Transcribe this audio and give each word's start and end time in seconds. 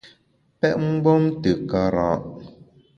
Pèt 0.59 0.75
mgbom 0.87 1.23
te 1.41 1.51
kara’! 1.69 2.09